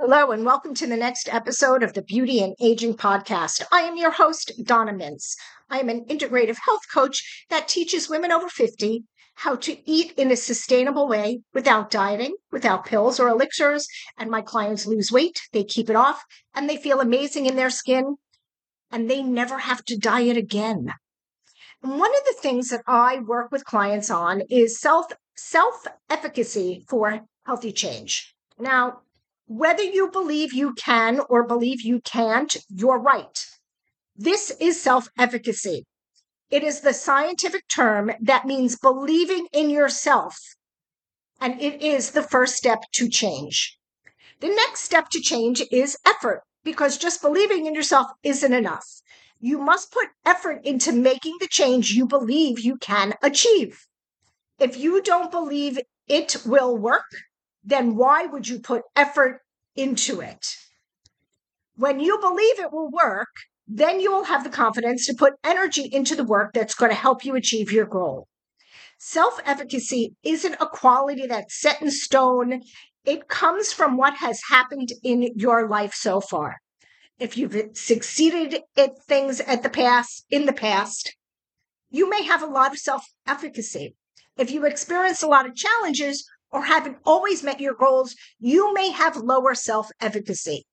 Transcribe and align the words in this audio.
Hello, 0.00 0.32
and 0.32 0.44
welcome 0.44 0.74
to 0.74 0.86
the 0.88 0.96
next 0.96 1.32
episode 1.32 1.84
of 1.84 1.92
the 1.92 2.02
Beauty 2.02 2.42
and 2.42 2.56
Aging 2.60 2.96
Podcast. 2.96 3.62
I 3.70 3.82
am 3.82 3.96
your 3.96 4.10
host, 4.10 4.50
Donna 4.64 4.92
Mintz. 4.92 5.36
I 5.70 5.78
am 5.78 5.88
an 5.88 6.06
integrative 6.06 6.56
health 6.64 6.80
coach 6.92 7.46
that 7.50 7.68
teaches 7.68 8.08
women 8.08 8.32
over 8.32 8.48
50 8.48 9.04
how 9.34 9.54
to 9.54 9.88
eat 9.88 10.10
in 10.18 10.32
a 10.32 10.36
sustainable 10.36 11.06
way 11.06 11.42
without 11.54 11.88
dieting, 11.88 12.34
without 12.50 12.84
pills 12.84 13.20
or 13.20 13.28
elixirs. 13.28 13.86
And 14.18 14.28
my 14.28 14.42
clients 14.42 14.86
lose 14.86 15.12
weight, 15.12 15.40
they 15.52 15.62
keep 15.62 15.88
it 15.88 15.94
off, 15.94 16.24
and 16.52 16.68
they 16.68 16.76
feel 16.76 17.00
amazing 17.00 17.46
in 17.46 17.54
their 17.54 17.70
skin, 17.70 18.16
and 18.90 19.08
they 19.08 19.22
never 19.22 19.58
have 19.58 19.84
to 19.84 19.96
diet 19.96 20.36
again. 20.36 20.94
One 21.80 22.10
of 22.16 22.24
the 22.24 22.36
things 22.40 22.70
that 22.70 22.82
I 22.88 23.20
work 23.20 23.52
with 23.52 23.64
clients 23.64 24.10
on 24.10 24.40
is 24.50 24.80
self 24.80 25.12
self 25.36 25.86
efficacy 26.08 26.84
for 26.88 27.20
healthy 27.46 27.70
change. 27.70 28.34
Now, 28.58 29.02
whether 29.50 29.82
you 29.82 30.08
believe 30.08 30.52
you 30.52 30.72
can 30.74 31.18
or 31.28 31.42
believe 31.42 31.80
you 31.80 32.00
can't, 32.02 32.56
you're 32.68 33.00
right. 33.00 33.44
This 34.14 34.52
is 34.60 34.80
self 34.80 35.08
efficacy. 35.18 35.86
It 36.52 36.62
is 36.62 36.82
the 36.82 36.94
scientific 36.94 37.66
term 37.66 38.12
that 38.20 38.46
means 38.46 38.78
believing 38.78 39.48
in 39.52 39.68
yourself, 39.68 40.38
and 41.40 41.60
it 41.60 41.82
is 41.82 42.12
the 42.12 42.22
first 42.22 42.54
step 42.54 42.78
to 42.92 43.08
change. 43.08 43.76
The 44.38 44.54
next 44.54 44.82
step 44.82 45.08
to 45.10 45.20
change 45.20 45.64
is 45.72 45.98
effort, 46.06 46.42
because 46.62 46.96
just 46.96 47.20
believing 47.20 47.66
in 47.66 47.74
yourself 47.74 48.06
isn't 48.22 48.52
enough. 48.52 48.86
You 49.40 49.58
must 49.58 49.90
put 49.90 50.10
effort 50.24 50.60
into 50.64 50.92
making 50.92 51.38
the 51.40 51.48
change 51.48 51.90
you 51.90 52.06
believe 52.06 52.60
you 52.60 52.76
can 52.76 53.14
achieve. 53.20 53.84
If 54.60 54.76
you 54.76 55.02
don't 55.02 55.32
believe 55.32 55.80
it 56.06 56.36
will 56.46 56.76
work, 56.76 57.10
then 57.64 57.96
why 57.96 58.26
would 58.26 58.48
you 58.48 58.58
put 58.58 58.82
effort 58.96 59.42
into 59.76 60.20
it? 60.20 60.56
When 61.76 62.00
you 62.00 62.18
believe 62.18 62.58
it 62.58 62.72
will 62.72 62.90
work, 62.90 63.28
then 63.66 64.00
you 64.00 64.10
will 64.10 64.24
have 64.24 64.44
the 64.44 64.50
confidence 64.50 65.06
to 65.06 65.14
put 65.14 65.34
energy 65.44 65.88
into 65.92 66.16
the 66.16 66.24
work 66.24 66.52
that's 66.52 66.74
going 66.74 66.90
to 66.90 66.96
help 66.96 67.24
you 67.24 67.36
achieve 67.36 67.70
your 67.70 67.86
goal. 67.86 68.26
Self 68.98 69.40
efficacy 69.46 70.14
isn't 70.22 70.56
a 70.60 70.66
quality 70.66 71.26
that's 71.26 71.58
set 71.58 71.80
in 71.80 71.90
stone. 71.90 72.62
It 73.06 73.28
comes 73.28 73.72
from 73.72 73.96
what 73.96 74.16
has 74.16 74.40
happened 74.50 74.90
in 75.02 75.32
your 75.36 75.68
life 75.68 75.94
so 75.94 76.20
far. 76.20 76.56
If 77.18 77.36
you've 77.36 77.56
succeeded 77.74 78.62
at 78.76 79.02
things 79.04 79.40
at 79.40 79.62
the 79.62 79.70
past, 79.70 80.26
in 80.30 80.46
the 80.46 80.52
past, 80.52 81.16
you 81.90 82.10
may 82.10 82.24
have 82.24 82.42
a 82.42 82.46
lot 82.46 82.72
of 82.72 82.78
self 82.78 83.06
efficacy. 83.26 83.94
If 84.36 84.50
you 84.50 84.64
experience 84.64 85.22
a 85.22 85.28
lot 85.28 85.46
of 85.46 85.54
challenges, 85.54 86.28
or 86.52 86.64
haven't 86.64 86.98
always 87.04 87.42
met 87.42 87.60
your 87.60 87.74
goals, 87.74 88.14
you 88.38 88.72
may 88.74 88.90
have 88.90 89.16
lower 89.16 89.54
self 89.54 89.90
efficacy. 90.00 90.64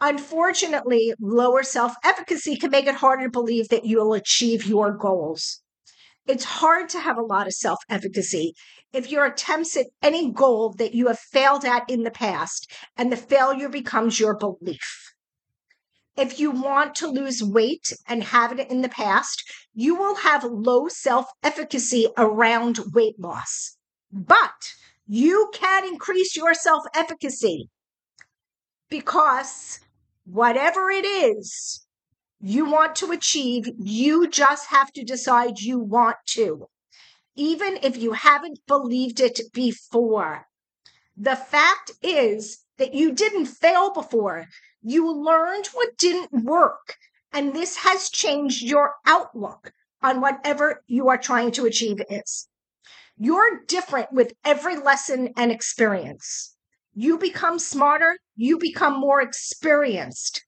Unfortunately, 0.00 1.14
lower 1.20 1.62
self 1.62 1.94
efficacy 2.04 2.56
can 2.56 2.70
make 2.70 2.86
it 2.86 2.96
harder 2.96 3.24
to 3.24 3.30
believe 3.30 3.68
that 3.68 3.84
you'll 3.84 4.14
achieve 4.14 4.66
your 4.66 4.92
goals. 4.92 5.60
It's 6.26 6.44
hard 6.44 6.88
to 6.90 7.00
have 7.00 7.16
a 7.16 7.22
lot 7.22 7.46
of 7.46 7.54
self 7.54 7.78
efficacy 7.88 8.54
if 8.92 9.10
your 9.10 9.26
attempts 9.26 9.76
at 9.76 9.86
any 10.02 10.30
goal 10.30 10.74
that 10.78 10.94
you 10.94 11.06
have 11.08 11.18
failed 11.18 11.64
at 11.64 11.88
in 11.88 12.02
the 12.02 12.10
past 12.10 12.70
and 12.96 13.12
the 13.12 13.16
failure 13.16 13.68
becomes 13.68 14.18
your 14.20 14.36
belief. 14.36 15.12
If 16.16 16.40
you 16.40 16.50
want 16.50 16.94
to 16.96 17.06
lose 17.06 17.42
weight 17.42 17.92
and 18.08 18.24
have 18.24 18.58
it 18.58 18.70
in 18.70 18.80
the 18.80 18.88
past, 18.88 19.42
you 19.74 19.94
will 19.94 20.16
have 20.16 20.44
low 20.44 20.88
self 20.88 21.26
efficacy 21.42 22.06
around 22.16 22.78
weight 22.92 23.18
loss. 23.18 23.76
But 24.12 24.74
you 25.06 25.50
can 25.52 25.84
increase 25.84 26.36
your 26.36 26.54
self 26.54 26.84
efficacy 26.94 27.68
because 28.88 29.80
whatever 30.24 30.90
it 30.90 31.04
is 31.04 31.86
you 32.40 32.64
want 32.64 32.96
to 32.96 33.12
achieve, 33.12 33.68
you 33.78 34.28
just 34.28 34.66
have 34.68 34.92
to 34.92 35.04
decide 35.04 35.60
you 35.60 35.78
want 35.78 36.16
to, 36.26 36.68
even 37.34 37.78
if 37.82 37.96
you 37.96 38.12
haven't 38.12 38.60
believed 38.66 39.20
it 39.20 39.40
before. 39.52 40.46
The 41.16 41.36
fact 41.36 41.92
is 42.02 42.64
that 42.76 42.94
you 42.94 43.12
didn't 43.12 43.46
fail 43.46 43.92
before. 43.92 44.46
You 44.82 45.10
learned 45.10 45.66
what 45.68 45.96
didn't 45.96 46.44
work. 46.44 46.96
And 47.32 47.54
this 47.54 47.76
has 47.78 48.10
changed 48.10 48.62
your 48.62 48.94
outlook 49.06 49.72
on 50.02 50.20
whatever 50.20 50.82
you 50.86 51.08
are 51.08 51.18
trying 51.18 51.50
to 51.52 51.66
achieve 51.66 52.00
is. 52.08 52.48
You're 53.18 53.64
different 53.66 54.12
with 54.12 54.34
every 54.44 54.76
lesson 54.76 55.32
and 55.36 55.50
experience. 55.50 56.54
You 56.94 57.18
become 57.18 57.58
smarter, 57.58 58.18
you 58.34 58.58
become 58.58 59.00
more 59.00 59.22
experienced. 59.22 60.44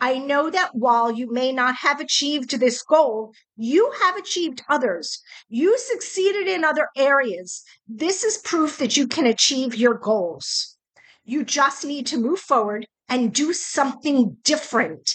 I 0.00 0.18
know 0.18 0.50
that 0.50 0.74
while 0.74 1.12
you 1.12 1.32
may 1.32 1.52
not 1.52 1.76
have 1.76 2.00
achieved 2.00 2.58
this 2.58 2.82
goal, 2.82 3.32
you 3.54 3.92
have 4.02 4.16
achieved 4.16 4.62
others. 4.68 5.22
You 5.48 5.78
succeeded 5.78 6.48
in 6.48 6.64
other 6.64 6.88
areas. 6.96 7.62
This 7.86 8.24
is 8.24 8.38
proof 8.38 8.78
that 8.78 8.96
you 8.96 9.06
can 9.06 9.26
achieve 9.26 9.76
your 9.76 9.94
goals. 9.94 10.76
You 11.24 11.44
just 11.44 11.84
need 11.84 12.08
to 12.08 12.16
move 12.16 12.40
forward 12.40 12.88
and 13.08 13.32
do 13.32 13.52
something 13.52 14.38
different 14.42 15.14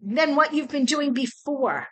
than 0.00 0.34
what 0.34 0.52
you've 0.52 0.68
been 0.68 0.84
doing 0.84 1.12
before. 1.12 1.86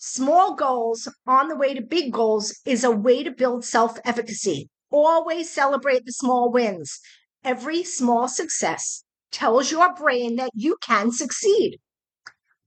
Small 0.00 0.54
goals 0.54 1.08
on 1.26 1.48
the 1.48 1.56
way 1.56 1.74
to 1.74 1.80
big 1.82 2.12
goals 2.12 2.56
is 2.64 2.84
a 2.84 2.90
way 2.92 3.24
to 3.24 3.32
build 3.32 3.64
self 3.64 3.98
efficacy. 4.04 4.70
Always 4.92 5.50
celebrate 5.50 6.04
the 6.04 6.12
small 6.12 6.52
wins. 6.52 7.00
Every 7.42 7.82
small 7.82 8.28
success 8.28 9.02
tells 9.32 9.72
your 9.72 9.92
brain 9.92 10.36
that 10.36 10.52
you 10.54 10.76
can 10.80 11.10
succeed. 11.10 11.80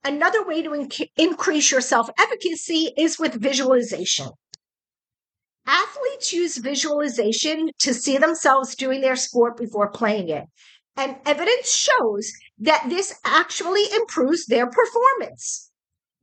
Another 0.03 0.43
way 0.43 0.61
to 0.61 0.71
inc- 0.71 1.09
increase 1.15 1.71
your 1.71 1.79
self 1.79 2.09
efficacy 2.19 2.91
is 2.97 3.17
with 3.17 3.41
visualization. 3.41 4.31
Athletes 5.65 6.33
use 6.33 6.57
visualization 6.57 7.69
to 7.79 7.93
see 7.93 8.17
themselves 8.17 8.75
doing 8.75 8.99
their 8.99 9.15
sport 9.15 9.55
before 9.55 9.89
playing 9.89 10.27
it. 10.27 10.47
And 10.97 11.15
evidence 11.25 11.71
shows 11.73 12.33
that 12.59 12.89
this 12.89 13.17
actually 13.23 13.89
improves 13.93 14.47
their 14.47 14.67
performance 14.67 15.70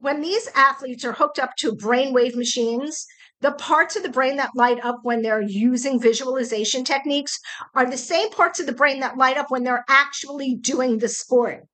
when 0.01 0.21
these 0.21 0.49
athletes 0.55 1.05
are 1.05 1.13
hooked 1.13 1.39
up 1.39 1.57
to 1.57 1.73
brainwave 1.73 2.37
machines, 2.37 3.07
the 3.41 3.53
parts 3.53 3.97
of 3.97 4.03
the 4.03 4.09
brain 4.09 4.37
that 4.37 4.55
light 4.55 4.85
up 4.85 5.01
when 5.03 5.23
they're 5.23 5.43
using 5.43 6.01
visualization 6.01 6.85
techniques 6.85 7.39
are 7.75 7.89
the 7.89 7.97
same 7.97 8.31
parts 8.31 8.59
of 8.59 8.67
the 8.67 8.73
brain 8.73 9.01
that 9.01 9.17
light 9.17 9.37
up 9.37 9.51
when 9.51 9.65
they're 9.65 9.85
actually 9.89 10.55
doing 10.55 10.99
the 10.99 11.09
sport. 11.09 11.65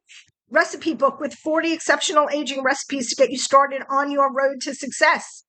recipe 0.49 0.93
book 0.93 1.19
with 1.19 1.33
40 1.33 1.73
exceptional 1.73 2.29
aging 2.29 2.63
recipes 2.63 3.09
to 3.09 3.15
get 3.15 3.31
you 3.31 3.37
started 3.37 3.81
on 3.89 4.09
your 4.11 4.33
road 4.33 4.61
to 4.61 4.73
success. 4.73 5.43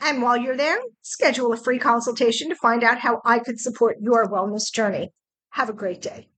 And 0.00 0.20
while 0.22 0.36
you're 0.36 0.56
there, 0.56 0.80
schedule 1.02 1.52
a 1.52 1.56
free 1.56 1.78
consultation 1.78 2.48
to 2.48 2.56
find 2.56 2.82
out 2.82 2.98
how 3.00 3.20
I 3.24 3.38
could 3.38 3.60
support 3.60 3.98
your 4.00 4.26
wellness 4.26 4.72
journey. 4.72 5.12
Have 5.50 5.68
a 5.68 5.74
great 5.74 6.00
day. 6.00 6.29